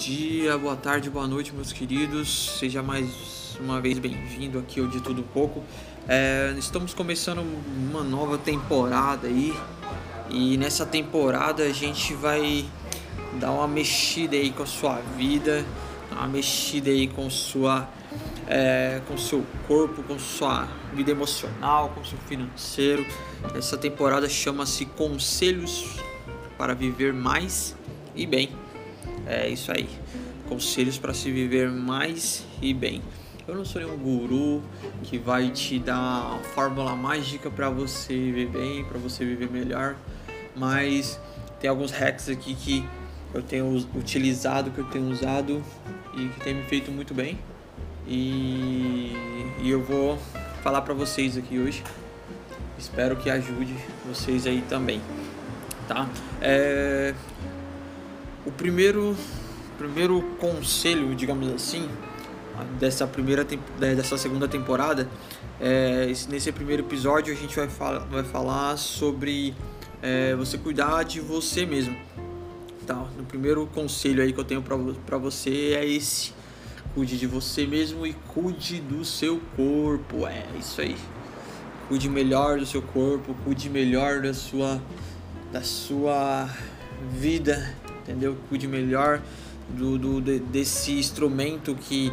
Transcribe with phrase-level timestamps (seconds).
[0.00, 2.56] dia, boa tarde, boa noite, meus queridos.
[2.58, 5.62] Seja mais uma vez bem-vindo aqui ao De Tudo Pouco.
[6.08, 7.42] É, estamos começando
[7.90, 9.54] uma nova temporada aí
[10.30, 12.64] e nessa temporada a gente vai
[13.38, 15.66] dar uma mexida aí com a sua vida,
[16.10, 17.86] uma mexida aí com sua,
[18.48, 23.04] é, com seu corpo, com sua vida emocional, com seu financeiro.
[23.54, 26.00] Essa temporada chama-se Conselhos
[26.56, 27.76] para viver mais
[28.16, 28.48] e bem.
[29.30, 29.88] É isso aí.
[30.48, 33.00] Conselhos para se viver mais e bem.
[33.46, 34.60] Eu não sou nenhum guru
[35.04, 39.94] que vai te dar fórmula mágica para você viver bem, para você viver melhor,
[40.56, 41.20] mas
[41.60, 42.84] tem alguns hacks aqui que
[43.32, 45.62] eu tenho utilizado, que eu tenho usado
[46.16, 47.38] e que tem me feito muito bem.
[48.08, 49.12] E,
[49.62, 50.18] e eu vou
[50.60, 51.84] falar para vocês aqui hoje.
[52.76, 55.00] Espero que ajude vocês aí também,
[55.86, 56.08] tá?
[56.40, 57.14] É,
[58.44, 59.16] o primeiro,
[59.76, 61.88] primeiro conselho, digamos assim,
[62.78, 63.46] dessa primeira
[63.78, 65.08] dessa segunda temporada,
[65.60, 69.54] é, nesse primeiro episódio a gente vai, fala, vai falar sobre
[70.02, 71.96] é, você cuidar de você mesmo.
[72.86, 73.06] Tá?
[73.16, 76.32] No primeiro conselho aí que eu tenho para você é esse:
[76.94, 80.26] cuide de você mesmo e cuide do seu corpo.
[80.26, 80.96] É isso aí.
[81.88, 84.80] Cuide melhor do seu corpo, cuide melhor da sua
[85.52, 86.48] da sua
[87.10, 87.74] vida
[88.10, 88.36] entendeu?
[88.48, 89.22] Cuide melhor
[89.68, 92.12] do, do desse instrumento que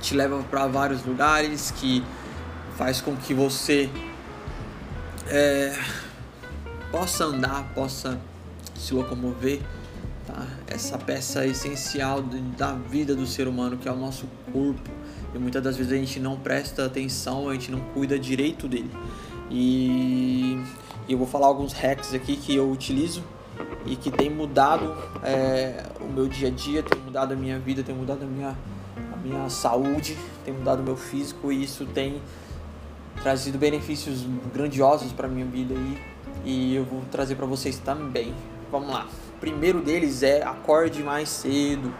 [0.00, 2.04] te leva para vários lugares, que
[2.76, 3.90] faz com que você
[5.26, 5.76] é,
[6.90, 8.18] possa andar, possa
[8.76, 9.60] se locomover.
[10.26, 10.46] Tá?
[10.68, 12.22] Essa peça essencial
[12.56, 14.90] da vida do ser humano, que é o nosso corpo.
[15.34, 18.90] E muitas das vezes a gente não presta atenção, a gente não cuida direito dele.
[19.50, 20.62] E
[21.08, 23.22] eu vou falar alguns hacks aqui que eu utilizo
[23.88, 27.82] e que tem mudado é, o meu dia a dia, tem mudado a minha vida,
[27.82, 28.56] tem mudado a minha,
[29.12, 32.20] a minha saúde, tem mudado o meu físico e isso tem
[33.22, 35.98] trazido benefícios grandiosos para minha vida aí
[36.44, 38.34] e eu vou trazer para vocês também.
[38.70, 39.06] Vamos lá.
[39.36, 41.92] O primeiro deles é acorde mais cedo.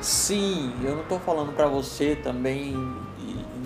[0.00, 2.76] Sim, eu não estou falando para você também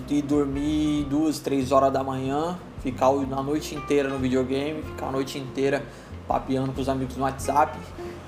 [0.07, 5.11] de dormir duas, três horas da manhã, ficar a noite inteira no videogame, ficar a
[5.11, 5.85] noite inteira
[6.29, 7.75] papeando com os amigos no WhatsApp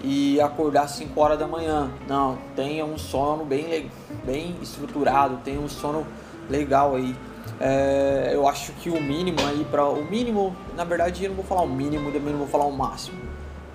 [0.04, 1.92] e acordar às 5 horas da manhã.
[2.08, 3.92] Não, tenha um sono bem,
[4.26, 6.06] bem estruturado, tenha um sono
[6.50, 7.16] legal aí.
[7.60, 11.46] É, eu acho que o mínimo aí para o mínimo, na verdade eu não vou
[11.46, 13.20] falar o mínimo, também não vou falar o máximo,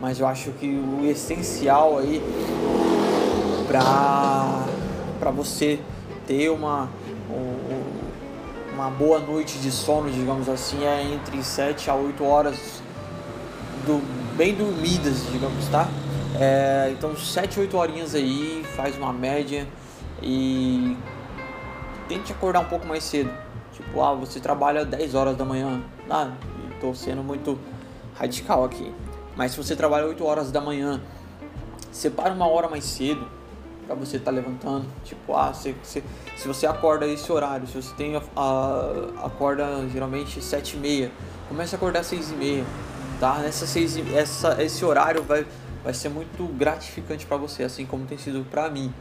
[0.01, 2.21] mas eu acho que o essencial aí
[3.69, 4.67] para
[5.21, 5.79] para você
[6.27, 6.89] ter uma
[8.75, 12.83] uma boa noite de sono, digamos assim, é entre 7 a 8 horas
[13.87, 14.03] do,
[14.37, 15.89] bem dormidas, digamos, tá?
[16.39, 19.67] É, então 7, 8 horinhas aí, faz uma média
[20.23, 20.95] e
[22.07, 23.33] tente acordar um pouco mais cedo.
[23.73, 25.83] Tipo, ah, você trabalha 10 horas da manhã.
[26.11, 26.33] Ah,
[26.81, 27.59] tô sendo muito
[28.15, 28.93] radical aqui.
[29.35, 31.01] Mas se você trabalha 8 horas da manhã,
[31.91, 33.27] separa uma hora mais cedo
[33.87, 34.85] para você estar tá levantando.
[35.03, 36.05] Tipo, ah, se, se,
[36.37, 41.13] se você acorda esse horário, se você tem a, a acorda geralmente 7 e meia,
[41.49, 42.67] comece a acordar 6 e meia
[43.19, 43.39] tá?
[43.39, 45.47] Nessa seis, essa, esse horário vai,
[45.83, 48.93] vai ser muito gratificante para você, assim como tem sido para mim.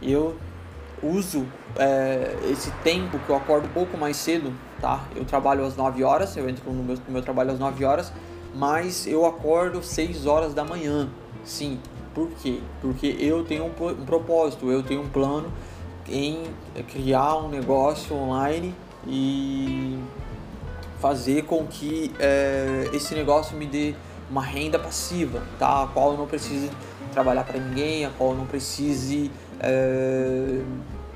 [0.00, 0.36] Eu
[1.02, 1.46] uso
[1.76, 5.04] é, esse tempo que eu acordo um pouco mais cedo, tá?
[5.16, 8.12] Eu trabalho às 9 horas, eu entro no meu, no meu trabalho às 9 horas,
[8.54, 11.08] mas eu acordo 6 horas da manhã.
[11.44, 11.80] Sim,
[12.14, 12.60] por quê?
[12.80, 15.52] Porque eu tenho um, um propósito, eu tenho um plano
[16.08, 16.44] em
[16.88, 18.74] criar um negócio online
[19.06, 19.98] e
[21.02, 23.92] fazer com que é, esse negócio me dê
[24.30, 25.82] uma renda passiva, tá?
[25.82, 26.70] A qual eu não precise
[27.12, 30.60] trabalhar para ninguém, a qual eu não precise é,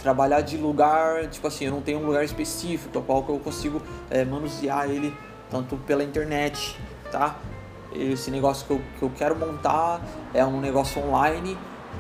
[0.01, 3.81] trabalhar de lugar, tipo assim, eu não tenho um lugar específico, a qual eu consigo
[4.11, 5.15] é, manusear ele
[5.49, 6.77] tanto pela internet,
[7.13, 7.37] tá?
[7.95, 11.57] Esse negócio que eu, que eu quero montar é um negócio online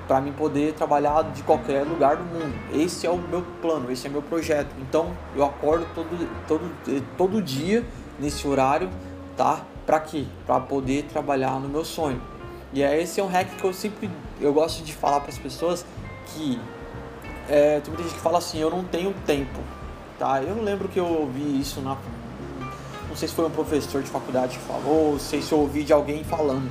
[0.07, 2.55] para mim poder trabalhar de qualquer lugar do mundo.
[2.73, 4.71] Esse é o meu plano, esse é o meu projeto.
[4.81, 7.85] Então eu acordo todo, todo, todo dia
[8.19, 8.89] nesse horário,
[9.37, 9.63] tá?
[9.85, 10.25] Para quê?
[10.47, 12.21] Para poder trabalhar no meu sonho.
[12.73, 14.11] E é esse é um hack que eu sempre
[14.41, 15.85] eu gosto de falar para as pessoas
[16.27, 16.61] que
[17.49, 19.59] é, tem muita gente que fala assim, eu não tenho tempo,
[20.19, 20.43] tá?
[20.43, 21.97] Eu lembro que eu ouvi isso na
[23.09, 25.85] não sei se foi um professor de faculdade que falou, não sei se eu ouvi
[25.85, 26.71] de alguém falando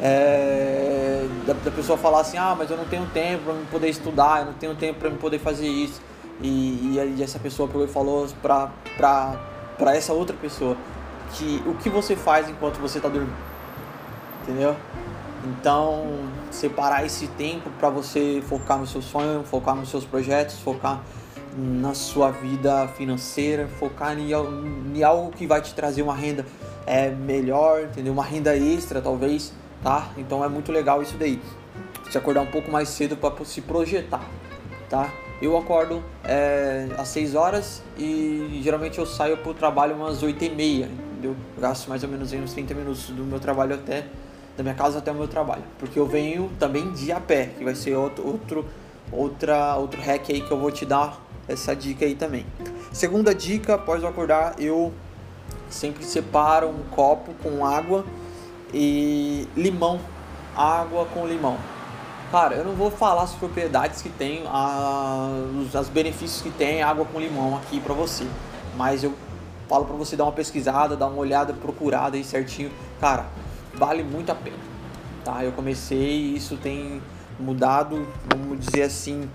[0.00, 4.40] é, da, da, pessoa falar assim, ah, mas eu não tenho tempo para poder estudar,
[4.40, 6.00] eu não tenho tempo para poder fazer isso.
[6.40, 10.76] E, e, essa pessoa pegou e falou para essa outra pessoa
[11.32, 13.34] que o que você faz enquanto você está dormindo,
[14.42, 14.74] entendeu?
[15.44, 16.06] Então,
[16.50, 21.02] separar esse tempo para você focar no seu sonho, focar nos seus projetos, focar
[21.56, 26.44] na sua vida financeira, focar em, em algo que vai te trazer uma renda
[26.86, 28.12] é, melhor, entendeu?
[28.12, 29.52] Uma renda extra, talvez,
[29.84, 30.08] tá?
[30.16, 31.40] Então é muito legal isso daí.
[32.10, 34.24] Se acordar um pouco mais cedo para se projetar,
[34.88, 35.12] tá?
[35.42, 40.42] Eu acordo é, às 6 horas e geralmente eu saio para o trabalho umas 8
[40.44, 41.36] e meia, entendeu?
[41.58, 44.06] Gasto mais ou menos uns 30 minutos do meu trabalho até
[44.56, 47.64] da minha casa até o meu trabalho, porque eu venho também de a pé, que
[47.64, 48.64] vai ser outro, outro
[49.10, 52.46] outra outro hack aí que eu vou te dar essa dica aí também.
[52.92, 54.92] Segunda dica, após eu acordar, eu
[55.68, 58.04] sempre separo um copo com água
[58.74, 60.00] e limão,
[60.56, 61.56] água com limão.
[62.32, 66.82] Cara, eu não vou falar as propriedades que tem, a, os, os benefícios que tem
[66.82, 68.26] água com limão aqui pra você,
[68.76, 69.14] mas eu
[69.68, 72.72] falo pra você dar uma pesquisada, dar uma olhada, procurada aí certinho.
[73.00, 73.26] Cara,
[73.74, 74.56] vale muito a pena,
[75.24, 75.44] tá?
[75.44, 77.00] Eu comecei, isso tem
[77.38, 79.28] mudado, vamos dizer assim,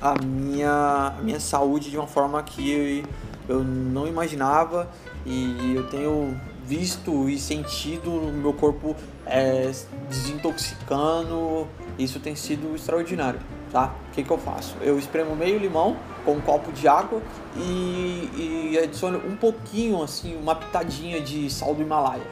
[0.00, 3.04] a minha, a minha saúde de uma forma que
[3.46, 4.88] eu, eu não imaginava
[5.26, 6.34] e eu tenho
[6.66, 9.70] visto e sentido o meu corpo é,
[10.08, 11.66] desintoxicando.
[11.98, 13.40] Isso tem sido extraordinário,
[13.72, 13.94] tá?
[14.10, 14.76] O que, que eu faço?
[14.80, 17.22] Eu espremo meio limão com um copo de água
[17.56, 22.26] e, e adiciono um pouquinho, assim, uma pitadinha de sal do Himalaia,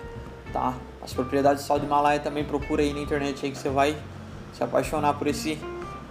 [0.53, 0.75] tá?
[1.01, 3.97] As propriedades do sal do Himalaia também procura aí na internet aí que você vai
[4.53, 5.59] se apaixonar por esse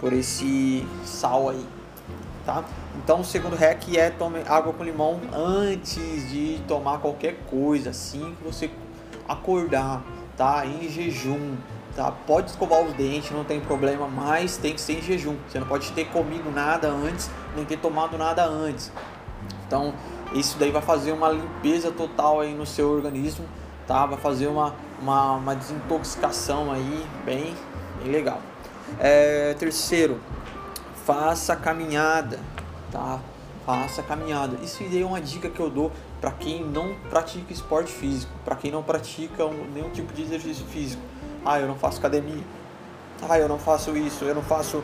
[0.00, 1.64] por esse sal aí,
[2.44, 2.64] tá?
[2.96, 8.34] Então o segundo hack é tome água com limão antes de tomar qualquer coisa, assim
[8.36, 8.70] que você
[9.28, 10.02] acordar,
[10.36, 10.64] tá?
[10.66, 11.56] Em jejum,
[11.96, 12.12] tá?
[12.26, 15.36] Pode escovar os dentes, não tem problema, mas tem que ser em jejum.
[15.48, 18.92] Você não pode ter comido nada antes, nem ter tomado nada antes.
[19.66, 19.94] Então
[20.34, 23.46] isso daí vai fazer uma limpeza total aí no seu organismo,
[23.86, 24.04] tá?
[24.06, 27.54] Vai fazer uma, uma, uma desintoxicação aí bem,
[28.02, 28.40] bem legal.
[28.98, 30.20] É, terceiro,
[31.04, 32.38] faça caminhada,
[32.90, 33.20] tá?
[33.66, 34.56] Faça caminhada.
[34.62, 38.56] Isso aí é uma dica que eu dou para quem não pratica esporte físico, para
[38.56, 41.02] quem não pratica um, nenhum tipo de exercício físico.
[41.44, 42.42] Ah, eu não faço academia.
[43.28, 44.82] Ah, eu não faço isso, eu não faço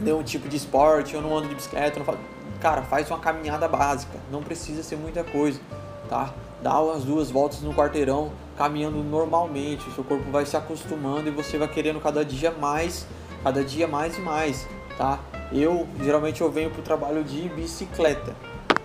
[0.00, 2.18] nenhum tipo de esporte, eu não ando de bicicleta, eu não faço...
[2.60, 5.60] Cara, faz uma caminhada básica, não precisa ser muita coisa,
[6.08, 6.32] tá?
[6.62, 11.30] Dá umas duas voltas no quarteirão, caminhando normalmente, o seu corpo vai se acostumando e
[11.30, 13.06] você vai querendo cada dia mais,
[13.44, 15.18] cada dia mais e mais, tá?
[15.52, 18.34] Eu geralmente eu venho pro trabalho de bicicleta,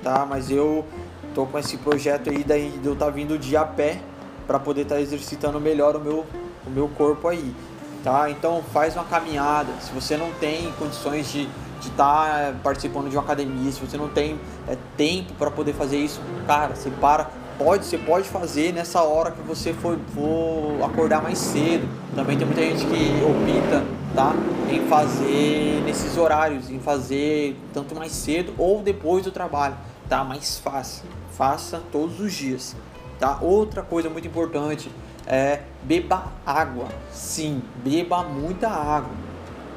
[0.03, 0.25] tá?
[0.29, 0.85] Mas eu
[1.33, 3.99] tô com esse projeto aí daí de eu estar tá vindo de a pé
[4.45, 6.25] para poder estar tá exercitando melhor o meu
[6.65, 7.55] o meu corpo aí,
[8.03, 8.29] tá?
[8.29, 9.71] Então faz uma caminhada.
[9.81, 11.49] Se você não tem condições de
[11.81, 15.73] de estar tá participando de uma academia, se você não tem é, tempo para poder
[15.73, 20.83] fazer isso, cara, você para, pode, você pode fazer nessa hora que você for, for
[20.85, 21.87] acordar mais cedo.
[22.15, 23.83] Também tem muita gente que opta,
[24.15, 24.33] tá?
[24.69, 29.75] Em fazer nesses horários, em fazer tanto mais cedo ou depois do trabalho,
[30.09, 30.23] tá?
[30.23, 31.05] Mais fácil.
[31.31, 32.75] Faça todos os dias,
[33.19, 33.39] tá?
[33.41, 34.91] Outra coisa muito importante
[35.25, 36.87] é beba água.
[37.11, 39.11] Sim, beba muita água,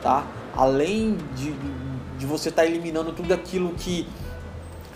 [0.02, 0.26] tá?
[0.56, 1.52] Além de,
[2.18, 4.06] de você estar tá eliminando tudo aquilo que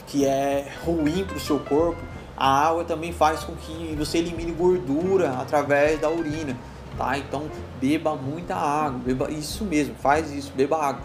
[0.08, 2.00] que é ruim para o seu corpo,
[2.34, 6.56] a água também faz com que você elimine gordura através da urina,
[6.98, 7.16] tá?
[7.16, 7.48] Então
[7.80, 11.02] beba muita água, beba isso mesmo, faz isso, beba água,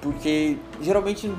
[0.00, 1.32] porque geralmente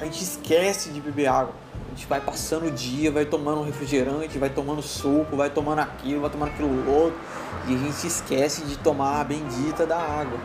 [0.00, 1.54] a gente esquece de beber água.
[1.86, 6.20] A gente vai passando o dia, vai tomando refrigerante, vai tomando suco, vai tomando aquilo,
[6.20, 7.18] vai tomando aquilo outro,
[7.66, 10.38] e a gente esquece de tomar a bendita da água.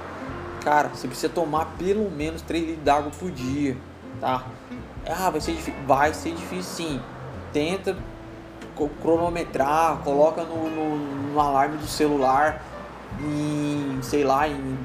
[0.64, 3.78] Cara, você precisa tomar pelo menos 3 litros d'água por dia,
[4.20, 4.44] tá?
[5.08, 5.76] Ah, vai ser difícil.
[5.86, 7.02] Vai ser difícil sim
[7.56, 7.96] tenta
[9.02, 10.98] cronometrar, coloca no, no,
[11.34, 12.64] no, alarme do celular
[13.20, 14.78] em, sei lá, em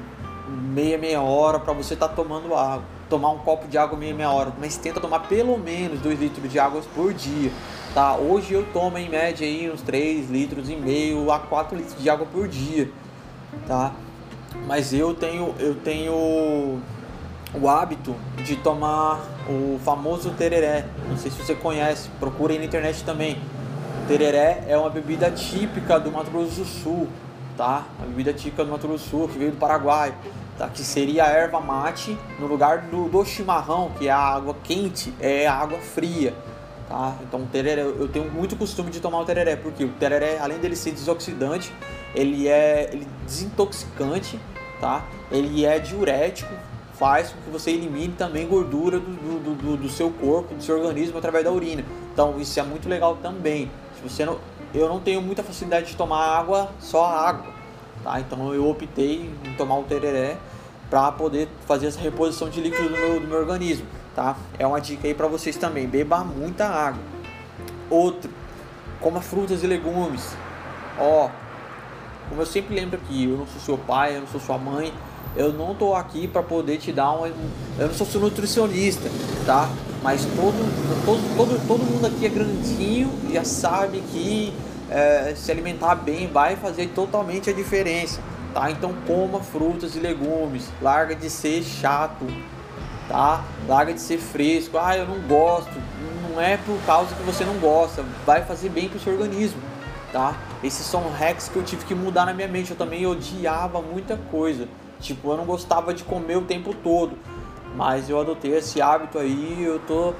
[0.47, 2.83] meia, meia hora para você estar tá tomando água.
[3.09, 6.49] Tomar um copo de água meia, meia hora, mas tenta tomar pelo menos 2 litros
[6.49, 7.51] de água por dia.
[7.93, 8.15] Tá?
[8.15, 12.09] Hoje eu tomo em média aí uns 3 litros e meio a 4 litros de
[12.09, 12.89] água por dia.
[13.67, 13.91] Tá?
[14.65, 16.81] Mas eu tenho, eu tenho
[17.53, 19.19] o hábito de tomar
[19.49, 20.85] o famoso tereré.
[21.09, 23.37] Não sei se você conhece, procura aí na internet também.
[24.11, 27.07] Tereré é uma bebida típica do Mato Grosso do Sul,
[27.55, 27.85] tá?
[27.97, 30.13] Uma bebida típica do Mato Grosso do Sul, que veio do Paraguai,
[30.57, 30.67] tá?
[30.67, 35.13] Que seria a erva mate no lugar do, do chimarrão, que é a água quente,
[35.17, 36.33] é a água fria.
[36.89, 37.15] Tá?
[37.21, 40.75] Então tereré, eu tenho muito costume de tomar o tereré, porque o tereré, além dele
[40.75, 41.73] ser desoxidante,
[42.13, 44.37] ele é ele desintoxicante,
[44.81, 45.05] tá?
[45.31, 46.53] Ele é diurético,
[46.95, 50.75] faz com que você elimine também gordura do, do, do, do, seu corpo, do seu
[50.75, 51.85] organismo através da urina.
[52.11, 53.71] Então isso é muito legal também.
[54.01, 54.39] Se você não,
[54.73, 57.53] eu não tenho muita facilidade de tomar água, só água,
[58.03, 58.19] tá?
[58.19, 60.37] Então eu optei em tomar o tereré
[60.89, 64.35] para poder fazer essa reposição de líquido do meu, do meu organismo, tá?
[64.57, 67.01] É uma dica aí para vocês também, beba muita água.
[67.89, 68.29] Outro,
[68.99, 70.35] coma frutas e legumes.
[70.99, 71.29] Ó,
[72.27, 74.93] como eu sempre lembro aqui, eu não sou seu pai, eu não sou sua mãe,
[75.35, 77.25] eu não tô aqui para poder te dar um.
[77.25, 79.09] Eu não sou seu nutricionista,
[79.45, 79.69] tá?
[80.01, 84.51] Mas todo, todo, todo, todo mundo aqui é grandinho e já sabe que
[84.89, 88.19] é, se alimentar bem vai fazer totalmente a diferença,
[88.53, 88.71] tá?
[88.71, 92.25] Então coma frutas e legumes, larga de ser chato,
[93.07, 93.43] tá?
[93.67, 94.77] Larga de ser fresco.
[94.77, 95.71] Ah, eu não gosto.
[96.29, 99.61] Não é por causa que você não gosta, vai fazer bem pro seu organismo,
[100.11, 100.35] tá?
[100.63, 102.71] Esses são hacks que eu tive que mudar na minha mente.
[102.71, 104.67] Eu também odiava muita coisa.
[104.99, 107.17] Tipo, eu não gostava de comer o tempo todo.
[107.75, 110.13] Mas eu adotei esse hábito aí, eu tô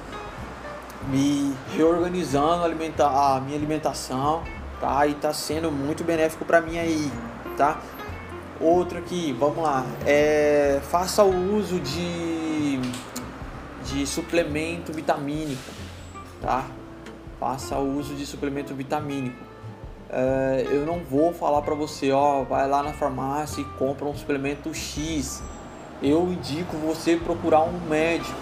[1.08, 4.42] me reorganizando a minha alimentação,
[4.80, 5.06] tá?
[5.06, 7.10] E tá sendo muito benéfico para mim aí,
[7.56, 7.80] tá?
[8.60, 9.84] Outro aqui, vamos lá.
[10.06, 12.80] É, faça o uso de,
[13.84, 15.70] de suplemento vitamínico,
[16.40, 16.64] tá?
[17.40, 19.36] Faça o uso de suplemento vitamínico.
[20.08, 24.14] É, eu não vou falar para você, ó, vai lá na farmácia e compra um
[24.14, 25.42] suplemento X.
[26.02, 28.34] Eu indico você procurar um médico,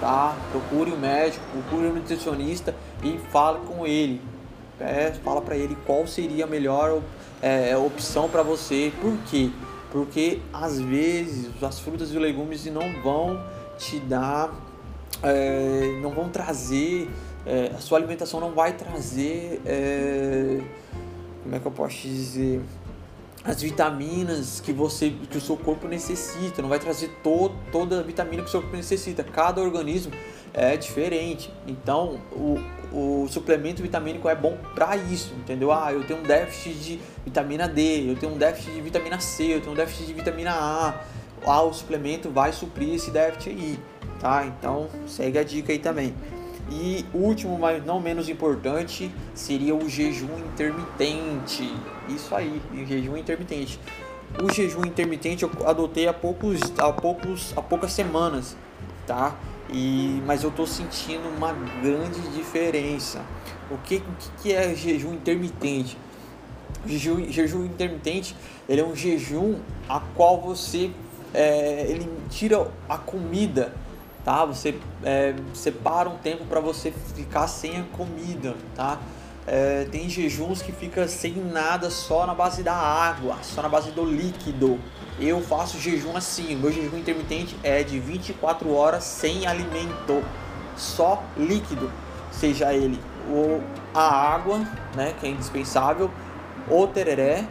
[0.00, 0.36] tá?
[0.50, 4.20] Procure um médico, procure um nutricionista e fale com ele.
[4.78, 7.00] É, fala para ele qual seria a melhor
[7.40, 8.92] é, opção para você.
[9.00, 9.50] Por quê?
[9.90, 13.42] Porque às vezes as frutas e legumes não vão
[13.78, 14.52] te dar,
[15.22, 17.08] é, não vão trazer,
[17.46, 20.60] é, a sua alimentação não vai trazer é,
[21.42, 22.60] como é que eu posso dizer,
[23.46, 28.02] as vitaminas que você que o seu corpo necessita, não vai trazer to, toda a
[28.02, 29.22] vitamina que o seu corpo necessita.
[29.22, 30.12] Cada organismo
[30.52, 31.52] é diferente.
[31.66, 32.58] Então, o,
[32.92, 35.70] o suplemento vitamínico é bom para isso, entendeu?
[35.70, 39.54] Ah, eu tenho um déficit de vitamina D, eu tenho um déficit de vitamina C,
[39.54, 41.00] eu tenho um déficit de vitamina A.
[41.46, 43.78] Ah, o suplemento vai suprir esse déficit aí,
[44.18, 44.44] tá?
[44.46, 46.14] Então, segue a dica aí também.
[46.70, 51.72] E último, mas não menos importante, seria o jejum intermitente.
[52.08, 53.78] Isso aí, o jejum intermitente.
[54.42, 58.56] O jejum intermitente eu adotei há poucos, há poucos, há poucas semanas,
[59.06, 59.36] tá?
[59.72, 63.24] E mas eu tô sentindo uma grande diferença.
[63.70, 65.96] O que, o que é jejum intermitente?
[66.84, 68.36] Jejum, jejum intermitente
[68.68, 69.56] ele é um jejum
[69.88, 70.90] a qual você
[71.32, 73.72] é, ele tira a comida
[74.26, 74.44] tá?
[74.44, 78.98] Você é, separa um tempo para você ficar sem a comida, tá?
[79.46, 83.92] É, tem jejuns que fica sem nada, só na base da água, só na base
[83.92, 84.80] do líquido.
[85.20, 90.24] Eu faço jejum assim, meu jejum intermitente é de 24 horas sem alimento,
[90.76, 91.90] só líquido,
[92.32, 93.62] seja ele ou
[93.94, 94.58] a água,
[94.94, 96.10] né, que é indispensável,
[96.68, 97.44] o tereré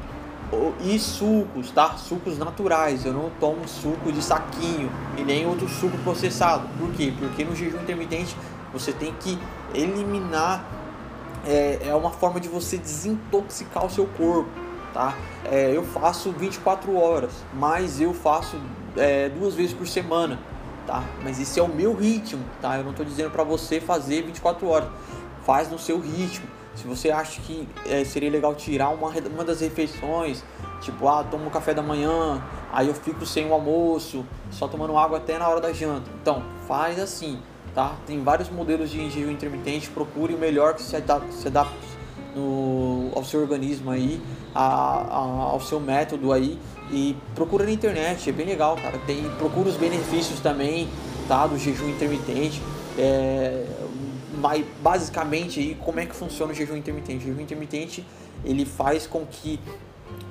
[0.82, 1.96] e sucos, tá?
[1.98, 3.06] Sucos naturais.
[3.06, 6.68] Eu não tomo suco de saquinho e nem outro suco processado.
[6.78, 7.14] Por quê?
[7.18, 8.36] Porque no jejum intermitente
[8.72, 9.38] você tem que
[9.74, 10.64] eliminar.
[11.48, 14.50] É, é uma forma de você desintoxicar o seu corpo,
[14.94, 15.16] tá?
[15.44, 18.60] É, eu faço 24 horas, mas eu faço
[18.98, 20.40] é, duas vezes por semana,
[20.88, 21.04] tá?
[21.24, 22.78] Mas esse é o meu ritmo, tá?
[22.78, 24.90] Eu não estou dizendo para você fazer 24 horas.
[25.46, 29.62] Faz no seu ritmo se você acha que é, seria legal tirar uma, uma das
[29.62, 30.44] refeições,
[30.82, 35.18] tipo, ah, tomo café da manhã, aí eu fico sem o almoço, só tomando água
[35.18, 36.10] até na hora da janta.
[36.22, 37.40] Então, faz assim,
[37.74, 37.96] tá?
[38.06, 41.96] Tem vários modelos de jejum intermitente, procure o melhor que se adapte, se adapte
[42.36, 44.22] no, ao seu organismo aí,
[44.54, 45.18] a, a,
[45.52, 46.60] ao seu método aí
[46.92, 48.98] e procura na internet, é bem legal, cara.
[49.08, 50.88] Tem, procura os benefícios também,
[51.28, 51.48] tá?
[51.48, 52.62] Do jejum intermitente.
[52.98, 53.66] É,
[54.46, 57.26] mas basicamente aí como é que funciona o jejum intermitente?
[57.26, 58.06] O jejum intermitente
[58.44, 59.60] ele faz com que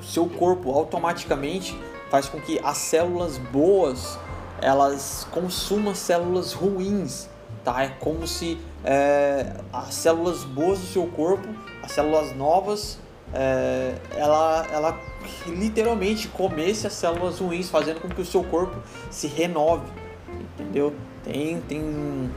[0.00, 1.76] o seu corpo automaticamente
[2.10, 4.16] faz com que as células boas
[4.62, 7.28] elas consumam células ruins,
[7.64, 7.82] tá?
[7.82, 11.48] É como se é, as células boas do seu corpo,
[11.82, 13.00] as células novas,
[13.32, 15.00] é, ela, ela
[15.44, 18.76] literalmente comesse as células ruins, fazendo com que o seu corpo
[19.10, 19.90] se renove,
[20.56, 20.94] entendeu?
[21.24, 22.30] Tem, tem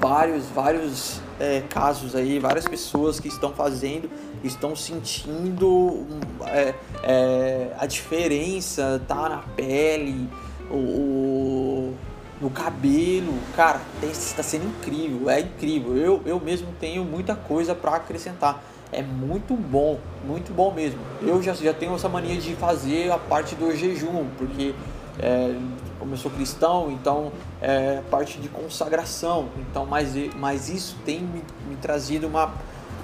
[0.00, 4.10] vários, vários é, casos aí, várias pessoas que estão fazendo,
[4.42, 6.06] estão sentindo
[6.46, 10.28] é, é, a diferença, tá na pele,
[10.70, 11.94] o, o
[12.40, 15.96] no cabelo, cara, está sendo incrível, é incrível.
[15.96, 18.62] Eu, eu mesmo tenho muita coisa para acrescentar.
[18.92, 21.00] É muito bom, muito bom mesmo.
[21.20, 24.72] Eu já, já tenho essa mania de fazer a parte do jejum, porque
[25.18, 25.54] é,
[25.98, 29.48] como eu sou cristão, então é parte de consagração.
[29.58, 32.52] Então, mas, mas isso tem me, me trazido uma,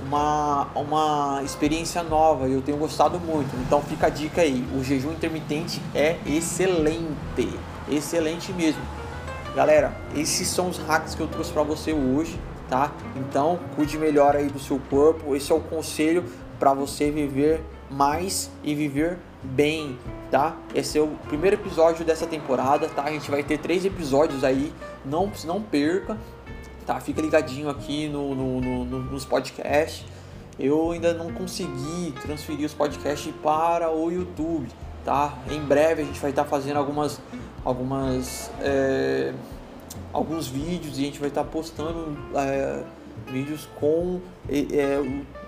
[0.01, 3.55] uma, uma experiência nova e eu tenho gostado muito.
[3.67, 7.49] Então fica a dica aí, o jejum intermitente é excelente,
[7.91, 8.83] excelente mesmo.
[9.55, 12.91] Galera, esses são os hacks que eu trouxe para você hoje, tá?
[13.15, 15.37] Então cuide melhor aí do seu corpo.
[15.37, 16.25] Esse é o conselho
[16.59, 19.99] para você viver mais e viver bem,
[20.31, 20.57] tá?
[20.75, 23.05] Esse é o primeiro episódio dessa temporada, tá?
[23.05, 24.73] A gente vai ter três episódios aí,
[25.05, 26.17] não, não perca,
[26.87, 26.99] tá?
[27.01, 30.05] Fica ligadinho aqui no, no, no, nos podcasts.
[30.59, 34.69] Eu ainda não consegui transferir os podcasts para o YouTube,
[35.05, 35.37] tá?
[35.51, 37.21] Em breve a gente vai estar fazendo algumas,
[37.65, 39.35] algumas, é,
[40.13, 42.83] alguns vídeos e a gente vai estar postando é,
[43.27, 45.03] vídeos com é,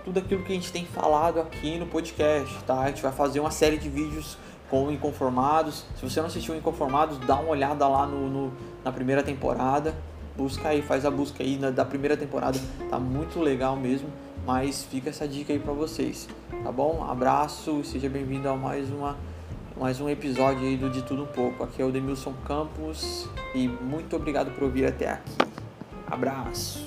[0.06, 2.78] tudo aquilo que a gente tem falado aqui no podcast, tá?
[2.78, 4.38] A gente vai fazer uma série de vídeos
[4.70, 5.84] com Inconformados.
[5.96, 8.52] Se você não assistiu Inconformados, dá uma olhada lá no, no
[8.84, 9.96] na primeira temporada,
[10.36, 12.56] busca aí, faz a busca aí na, da primeira temporada,
[12.88, 14.08] tá muito legal mesmo,
[14.46, 16.28] mas fica essa dica aí para vocês,
[16.62, 17.04] tá bom?
[17.10, 19.16] Abraço seja bem-vindo a mais uma
[19.76, 21.64] mais um episódio aí do De Tudo Um Pouco.
[21.64, 25.36] Aqui é o Demilson Campos e muito obrigado por ouvir até aqui.
[26.06, 26.85] Abraço.